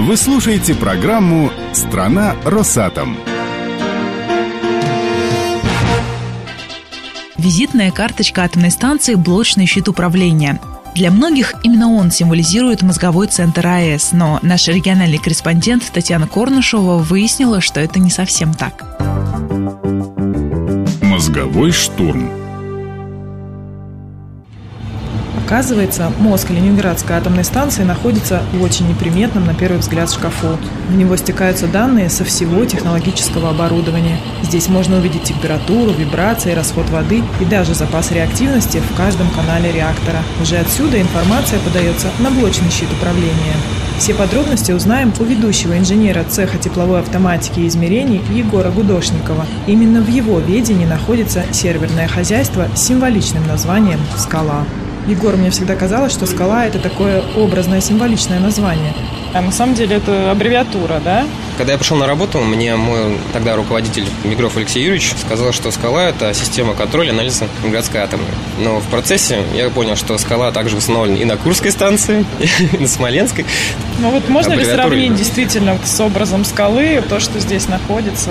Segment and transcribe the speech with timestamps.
[0.00, 3.18] Вы слушаете программу «Страна Росатом».
[7.36, 10.58] Визитная карточка атомной станции– блочный щит управления.
[10.94, 17.60] Для многих именно он символизирует мозговой центр АЭС, но наш региональный корреспондент Татьяна Корнышева выяснила,
[17.60, 18.98] что это не совсем так.
[21.02, 22.30] Мозговой штурм–
[25.50, 30.56] Оказывается, мозг Ленинградской атомной станции находится в очень неприметном, на первый взгляд, шкафу.
[30.88, 34.20] В него стекаются данные со всего технологического оборудования.
[34.44, 40.18] Здесь можно увидеть температуру, вибрации, расход воды и даже запас реактивности в каждом канале реактора.
[40.40, 43.56] Уже отсюда информация подается на блочный щит управления.
[43.98, 49.44] Все подробности узнаем у ведущего инженера цеха тепловой автоматики и измерений Егора Гудошникова.
[49.66, 54.64] Именно в его ведении находится серверное хозяйство с символичным названием «Скала».
[55.06, 58.92] Егор, мне всегда казалось, что скала– это такое образное, символичное название.
[59.32, 61.24] А на самом деле это аббревиатура, да?
[61.60, 66.04] Когда я пришел на работу, мне мой тогда руководитель Мигров Алексей Юрьевич сказал, что скала–
[66.08, 68.30] это система контроля анализа Ленинградской атомной.
[68.60, 72.24] Но в процессе я понял, что скала также установлена и на Курской станции,
[72.72, 73.44] и на Смоленской.
[73.98, 78.30] Ну вот можно ли сравнить действительно с образом скалы, то, что здесь находится?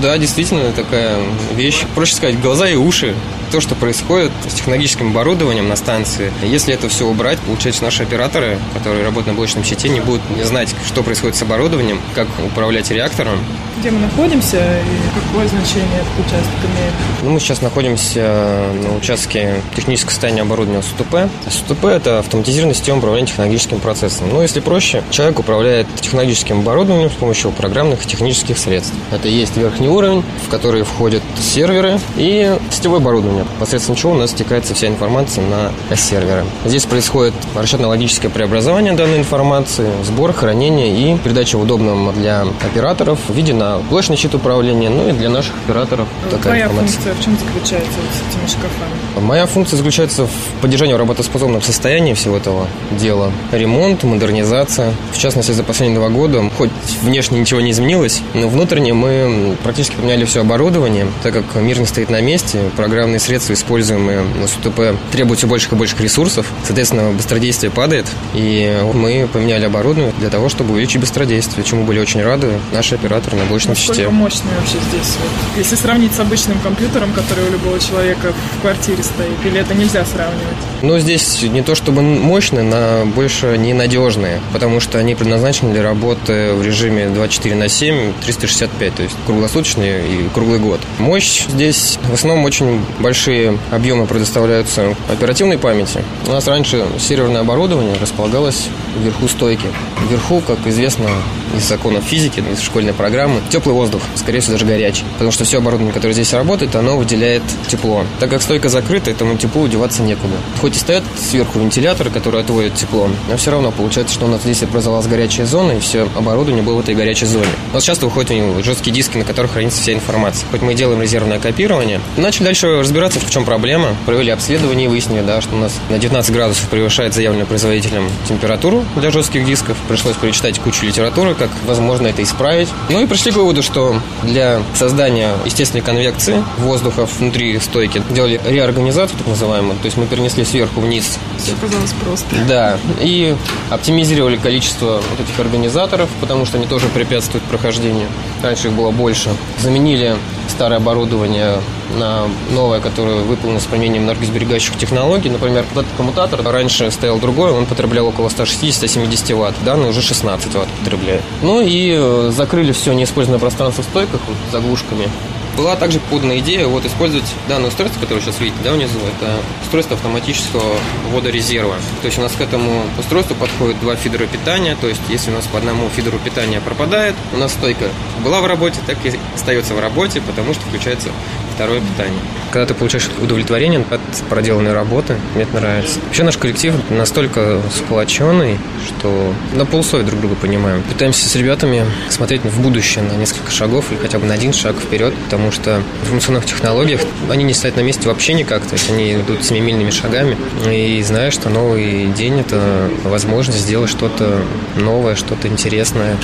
[0.00, 1.18] Да, действительно такая
[1.54, 1.84] вещь.
[1.94, 3.14] Проще сказать, глаза и уши
[3.54, 6.32] то, что происходит с технологическим оборудованием на станции.
[6.42, 10.74] Если это все убрать, получается, наши операторы, которые работают на блочном щите, не будут знать,
[10.84, 13.38] что происходит с оборудованием, как управлять реактором.
[13.80, 16.92] Где мы находимся и какое значение этот участок имеет?
[17.24, 21.28] Ну, мы сейчас находимся на участке технического состояния оборудования СУТП.
[21.50, 24.28] СУТП– это автоматизированная система управления технологическим процессом.
[24.32, 28.94] Ну, если проще, человек управляет технологическим оборудованием с помощью программных и технических средств.
[29.10, 34.30] Это есть верхний уровень, в который входят серверы и сетевое оборудование посредством чего у нас
[34.30, 36.44] стекается вся информация на серверы.
[36.64, 43.34] Здесь происходит расчетно-логическое преобразование данной информации, сбор, хранение и передача в удобном для операторов в
[43.34, 47.00] виде на блочный щит управления, ну и для наших операторов такая Твоя информация.
[47.00, 49.24] функция в чем заключается вот с этими шкафами?
[49.24, 53.30] Моя функция заключается в поддержании в работоспособном состоянии всего этого дела.
[53.52, 54.92] Ремонт, модернизация.
[55.12, 56.70] В частности, за последние два года, хоть
[57.02, 61.86] внешне ничего не изменилось, но внутренне мы практически поменяли все оборудование, так как мир не
[61.86, 66.46] стоит на месте, программные средства средства, используемые на СУТП, требуют все больших и больших ресурсов.
[66.64, 68.06] Соответственно, быстродействие падает.
[68.34, 72.33] И мы поменяли оборудование для того, чтобы увеличить быстродействие, чему были очень рады
[72.72, 74.10] наши операторы на блочном Насколько щите.
[74.10, 75.16] мощный вообще здесь?
[75.20, 79.74] Вот, если сравнить с обычным компьютером, который у любого человека в квартире стоит, или это
[79.74, 80.56] нельзя сравнивать?
[80.82, 86.52] Ну, здесь не то чтобы мощные, но больше ненадежные, потому что они предназначены для работы
[86.54, 90.80] в режиме 24 на 7, 365, то есть круглосуточный и круглый год.
[90.98, 96.02] Мощь здесь в основном очень большие объемы предоставляются оперативной памяти.
[96.26, 98.68] У нас раньше серверное оборудование располагалось
[98.98, 99.66] вверху стойки.
[100.08, 101.08] Вверху, как известно
[101.56, 105.04] из законов физики, из школьной программы, теплый воздух, скорее всего, даже горячий.
[105.14, 108.04] Потому что все оборудование, которое здесь работает, оно выделяет тепло.
[108.20, 110.34] Так как стойка закрыта, этому теплу деваться некуда.
[110.60, 114.42] Хоть и стоят сверху вентиляторы, которые отводят тепло, но все равно получается, что у нас
[114.42, 117.46] здесь образовалась горячая зона, и все оборудование было в этой горячей зоне.
[117.72, 120.46] Вот часто выходят жесткие диски, на которых хранится вся информация.
[120.50, 123.96] Хоть мы и делаем резервное копирование, начали дальше разбираться в чем проблема.
[124.06, 128.84] Провели обследование и выяснили, да, что у нас на 19 градусов превышает заявленную производителем температуру
[128.96, 129.76] для жестких дисков.
[129.88, 132.68] Пришлось перечитать кучу литературы, как возможно это исправить.
[132.88, 139.18] Ну и пришли к выводу, что для создания естественной конвекции воздуха внутри стойки делали реорганизацию,
[139.18, 139.76] так называемую.
[139.78, 141.18] То есть мы перенесли сверху вниз.
[141.38, 142.36] Все оказалось просто.
[142.48, 142.78] Да.
[143.00, 143.34] И
[143.70, 148.08] оптимизировали количество вот этих организаторов, потому что они тоже препятствуют прохождению.
[148.42, 149.30] Раньше их было больше.
[149.60, 150.16] Заменили
[150.54, 151.56] старое оборудование
[151.98, 155.28] на новое, которое выполнено с применением энергосберегающих технологий.
[155.28, 160.68] Например, этот коммутатор раньше стоял другой, он потреблял около 160-170 ватт, данный уже 16 ватт
[160.80, 161.22] потребляет.
[161.42, 165.08] Ну и э, закрыли все неиспользованное пространство в стойках вот, заглушками
[165.56, 169.96] была также подана идея вот использовать данное устройство, которое сейчас видите, да, внизу, это устройство
[169.96, 170.76] автоматического
[171.10, 171.76] водорезерва.
[172.02, 175.34] То есть у нас к этому устройству подходят два фидера питания, то есть если у
[175.34, 177.86] нас по одному фидеру питания пропадает, у нас стойка
[178.24, 181.10] была в работе, так и остается в работе, потому что включается
[181.54, 182.20] второе питание.
[182.52, 185.98] Когда ты получаешь удовлетворение от проделанной работы, мне это нравится.
[186.04, 190.82] Вообще наш коллектив настолько сплоченный, что на полусловие друг друга понимаем.
[190.82, 194.76] Пытаемся с ребятами смотреть в будущее на несколько шагов или хотя бы на один шаг
[194.76, 198.90] вперед, потому что в информационных технологиях они не стоят на месте вообще никак, то есть
[198.90, 200.36] они идут семимильными шагами.
[200.66, 204.40] И знаешь, что новый день– это возможность сделать что-то
[204.76, 206.16] новое, что-то интересное.